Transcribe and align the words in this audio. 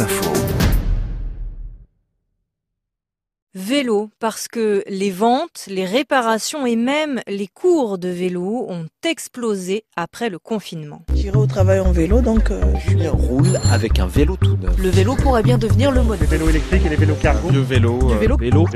Info. 0.00 0.32
Vélo, 3.54 4.10
parce 4.18 4.48
que 4.48 4.82
les 4.88 5.10
ventes, 5.12 5.64
les 5.68 5.84
réparations 5.84 6.66
et 6.66 6.74
même 6.74 7.20
les 7.28 7.46
cours 7.46 7.98
de 7.98 8.08
vélo 8.08 8.66
ont 8.68 8.86
explosé 9.06 9.84
après 9.96 10.28
le 10.28 10.38
confinement. 10.40 11.02
J'irai 11.14 11.36
au 11.36 11.46
travail 11.46 11.78
en 11.78 11.92
vélo, 11.92 12.20
donc 12.20 12.50
euh, 12.50 12.60
Julien 12.84 13.12
roule 13.12 13.60
avec 13.72 14.00
un 14.00 14.06
vélo 14.06 14.36
tout 14.36 14.56
neuf. 14.56 14.76
Le 14.78 14.88
vélo 14.88 15.14
pourrait 15.14 15.44
bien 15.44 15.58
devenir 15.58 15.92
le 15.92 16.02
mode. 16.02 16.20
Les 16.20 16.26
vélos 16.26 16.48
électriques 16.48 16.84
et 16.86 16.88
les 16.88 16.96
vélos 16.96 17.16
cargo. 17.22 17.48
Le 17.50 17.60
vélo, 17.60 17.98
Du 17.98 18.14
euh, 18.14 18.18
vélo. 18.18 18.36
vélo. 18.36 18.66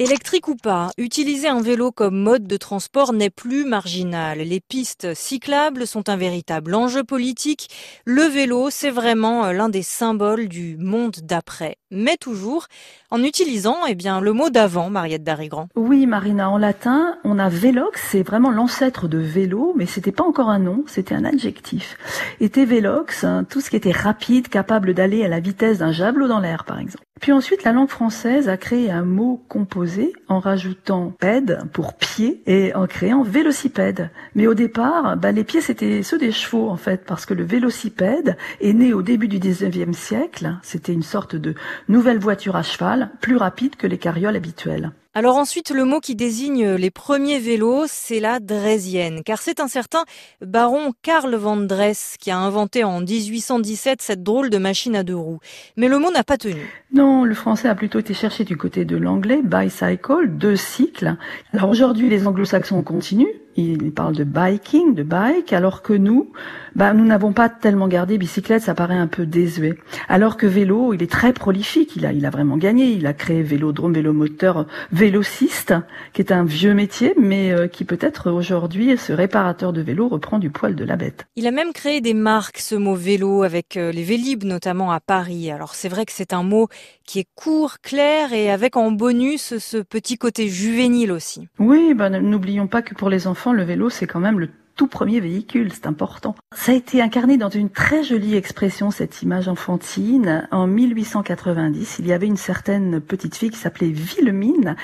Électrique 0.00 0.48
ou 0.48 0.56
pas, 0.56 0.90
utiliser 0.98 1.46
un 1.46 1.62
vélo 1.62 1.92
comme 1.92 2.20
mode 2.20 2.48
de 2.48 2.56
transport 2.56 3.12
n'est 3.12 3.30
plus 3.30 3.64
marginal. 3.64 4.38
Les 4.38 4.58
pistes 4.58 5.14
cyclables 5.14 5.86
sont 5.86 6.08
un 6.08 6.16
véritable 6.16 6.74
enjeu 6.74 7.04
politique. 7.04 7.68
Le 8.04 8.22
vélo, 8.22 8.70
c'est 8.70 8.90
vraiment 8.90 9.44
euh, 9.44 9.52
l'un 9.52 9.68
des 9.68 9.84
symboles 9.84 10.48
du 10.48 10.76
monde 10.78 11.14
d'après. 11.22 11.76
Mais 11.92 12.16
toujours 12.16 12.66
en 13.12 13.22
utilisant 13.22 13.76
eh 13.86 13.94
bien, 13.94 14.20
le 14.20 14.32
mot 14.32 14.50
d'avant, 14.50 14.90
Mariette 14.90 15.22
Darigrand. 15.22 15.68
Oui, 15.76 16.06
Marina, 16.06 16.50
en 16.50 16.58
latin, 16.58 17.16
on 17.22 17.38
a 17.38 17.48
velox, 17.48 18.02
c'est 18.10 18.24
vraiment 18.24 18.50
l'ancêtre 18.50 19.06
de 19.06 19.18
vélo, 19.18 19.74
mais 19.76 19.86
c'était 19.86 20.10
pas 20.10 20.24
encore 20.24 20.48
un 20.48 20.58
nom, 20.58 20.82
c'était 20.88 21.14
un 21.14 21.24
adjectif. 21.24 21.96
Était 22.40 22.64
velox, 22.64 23.22
hein, 23.22 23.46
tout 23.48 23.60
ce 23.60 23.70
qui 23.70 23.76
était 23.76 23.92
rapide, 23.92 24.48
capable 24.48 24.92
d'aller 24.92 25.24
à 25.24 25.28
la 25.28 25.38
vitesse 25.38 25.78
d'un 25.78 25.92
javelot 25.92 26.26
dans 26.26 26.40
l'air, 26.40 26.64
par 26.64 26.80
exemple. 26.80 27.04
Puis 27.20 27.32
ensuite, 27.32 27.62
la 27.62 27.72
langue 27.72 27.88
française 27.88 28.48
a 28.48 28.56
créé 28.56 28.90
un 28.90 29.04
mot 29.04 29.42
composé 29.48 30.12
en 30.28 30.40
rajoutant 30.40 31.10
pède 31.10 31.60
pour 31.72 31.94
pied 31.94 32.42
et 32.46 32.74
en 32.74 32.86
créant 32.86 33.22
vélocipède. 33.22 34.10
Mais 34.34 34.46
au 34.46 34.54
départ, 34.54 35.16
bah, 35.16 35.32
les 35.32 35.44
pieds 35.44 35.60
c'était 35.60 36.02
ceux 36.02 36.18
des 36.18 36.32
chevaux 36.32 36.68
en 36.68 36.76
fait, 36.76 37.04
parce 37.06 37.24
que 37.24 37.32
le 37.32 37.44
vélocipède 37.44 38.36
est 38.60 38.72
né 38.72 38.92
au 38.92 39.02
début 39.02 39.28
du 39.28 39.38
19e 39.38 39.92
siècle. 39.92 40.58
C'était 40.62 40.92
une 40.92 41.02
sorte 41.02 41.36
de 41.36 41.54
nouvelle 41.88 42.18
voiture 42.18 42.56
à 42.56 42.62
cheval, 42.62 43.10
plus 43.20 43.36
rapide 43.36 43.76
que 43.76 43.86
les 43.86 43.98
carrioles 43.98 44.36
habituelles. 44.36 44.90
Alors 45.16 45.36
ensuite, 45.36 45.70
le 45.70 45.84
mot 45.84 46.00
qui 46.00 46.16
désigne 46.16 46.70
les 46.70 46.90
premiers 46.90 47.38
vélos, 47.38 47.84
c'est 47.86 48.18
la 48.18 48.40
draisienne, 48.40 49.22
car 49.24 49.40
c'est 49.40 49.60
un 49.60 49.68
certain 49.68 50.02
baron 50.44 50.92
Karl 51.02 51.32
van 51.36 51.56
Dres 51.56 52.16
qui 52.18 52.32
a 52.32 52.38
inventé 52.38 52.82
en 52.82 53.00
1817 53.00 54.02
cette 54.02 54.24
drôle 54.24 54.50
de 54.50 54.58
machine 54.58 54.96
à 54.96 55.04
deux 55.04 55.14
roues. 55.14 55.38
Mais 55.76 55.86
le 55.86 56.00
mot 56.00 56.10
n'a 56.10 56.24
pas 56.24 56.36
tenu. 56.36 56.68
Non, 56.92 57.22
le 57.22 57.34
français 57.34 57.68
a 57.68 57.76
plutôt 57.76 58.00
été 58.00 58.12
cherché 58.12 58.42
du 58.42 58.56
côté 58.56 58.84
de 58.84 58.96
l'anglais, 58.96 59.40
bicycle, 59.40 60.30
deux 60.30 60.56
cycles. 60.56 61.16
Alors 61.52 61.70
aujourd'hui, 61.70 62.08
les 62.08 62.26
anglo-saxons 62.26 62.82
continuent. 62.82 63.43
Ils 63.56 63.92
parlent 63.92 64.16
de 64.16 64.24
biking, 64.24 64.94
de 64.94 65.02
bike, 65.02 65.52
alors 65.52 65.82
que 65.82 65.92
nous, 65.92 66.30
bah, 66.74 66.92
nous 66.92 67.04
n'avons 67.04 67.32
pas 67.32 67.48
tellement 67.48 67.88
gardé 67.88 68.18
bicyclette, 68.18 68.62
ça 68.62 68.74
paraît 68.74 68.96
un 68.96 69.06
peu 69.06 69.26
désuet. 69.26 69.78
Alors 70.08 70.36
que 70.36 70.46
vélo, 70.46 70.92
il 70.92 71.02
est 71.02 71.10
très 71.10 71.32
prolifique, 71.32 71.94
il 71.96 72.04
a, 72.06 72.12
il 72.12 72.26
a 72.26 72.30
vraiment 72.30 72.56
gagné. 72.56 72.86
Il 72.86 73.06
a 73.06 73.12
créé 73.12 73.42
Vélodrome, 73.42 73.94
Vélomoteur, 73.94 74.66
Vélociste, 74.92 75.74
qui 76.12 76.22
est 76.22 76.32
un 76.32 76.44
vieux 76.44 76.74
métier, 76.74 77.14
mais 77.20 77.52
euh, 77.52 77.68
qui 77.68 77.84
peut-être 77.84 78.30
aujourd'hui, 78.30 78.96
ce 78.96 79.12
réparateur 79.12 79.72
de 79.72 79.80
vélo 79.80 80.08
reprend 80.08 80.38
du 80.38 80.50
poil 80.50 80.74
de 80.74 80.84
la 80.84 80.96
bête. 80.96 81.26
Il 81.36 81.46
a 81.46 81.50
même 81.50 81.72
créé 81.72 82.00
des 82.00 82.14
marques, 82.14 82.58
ce 82.58 82.74
mot 82.74 82.94
vélo, 82.94 83.42
avec 83.42 83.76
euh, 83.76 83.92
les 83.92 84.02
Vélib 84.02 84.44
notamment 84.44 84.90
à 84.90 85.00
Paris. 85.00 85.50
Alors 85.50 85.74
c'est 85.74 85.88
vrai 85.88 86.04
que 86.06 86.12
c'est 86.12 86.32
un 86.32 86.42
mot 86.42 86.68
qui 87.06 87.20
est 87.20 87.26
court, 87.34 87.80
clair 87.80 88.32
et 88.32 88.50
avec 88.50 88.76
en 88.76 88.90
bonus 88.90 89.58
ce 89.58 89.76
petit 89.78 90.16
côté 90.16 90.48
juvénile 90.48 91.12
aussi. 91.12 91.48
Oui, 91.58 91.94
ben, 91.94 92.18
n'oublions 92.18 92.66
pas 92.66 92.82
que 92.82 92.94
pour 92.94 93.10
les 93.10 93.26
enfants, 93.26 93.43
le 93.52 93.62
vélo, 93.62 93.90
c'est 93.90 94.06
quand 94.06 94.20
même 94.20 94.40
le 94.40 94.48
tout 94.76 94.86
premier 94.88 95.20
véhicule, 95.20 95.72
c'est 95.72 95.86
important. 95.86 96.34
Ça 96.54 96.72
a 96.72 96.74
été 96.74 97.00
incarné 97.00 97.36
dans 97.36 97.48
une 97.48 97.70
très 97.70 98.02
jolie 98.02 98.34
expression, 98.34 98.90
cette 98.90 99.22
image 99.22 99.46
enfantine. 99.46 100.48
En 100.50 100.66
1890, 100.66 101.96
il 102.00 102.06
y 102.06 102.12
avait 102.12 102.26
une 102.26 102.36
certaine 102.36 103.00
petite 103.00 103.36
fille 103.36 103.50
qui 103.50 103.58
s'appelait 103.58 103.86
Wilhelmine, 103.86 104.74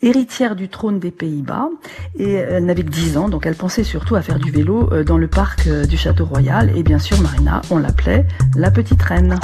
héritière 0.00 0.54
du 0.54 0.68
trône 0.68 1.00
des 1.00 1.10
Pays-Bas, 1.10 1.70
et 2.18 2.34
elle 2.34 2.66
n'avait 2.66 2.84
que 2.84 2.90
10 2.90 3.16
ans, 3.18 3.28
donc 3.28 3.46
elle 3.46 3.56
pensait 3.56 3.84
surtout 3.84 4.14
à 4.14 4.22
faire 4.22 4.38
du 4.38 4.50
vélo 4.50 4.92
euh, 4.92 5.04
dans 5.04 5.18
le 5.18 5.28
parc 5.28 5.66
euh, 5.66 5.84
du 5.84 5.96
Château 5.96 6.24
Royal, 6.24 6.76
et 6.76 6.82
bien 6.82 6.98
sûr, 6.98 7.20
Marina, 7.20 7.62
on 7.70 7.78
l'appelait 7.78 8.26
la 8.56 8.70
petite 8.70 9.02
reine. 9.02 9.38